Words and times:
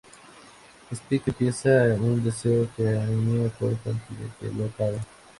Spike 0.95 1.29
empieza 1.29 1.69
un 1.99 2.23
deseo 2.23 2.67
que 2.75 2.87
Anya 2.87 3.51
corta 3.59 3.91
antes 3.91 4.17
de 4.19 4.29
que 4.39 4.51
lo 4.55 4.65
acabe. 4.65 4.97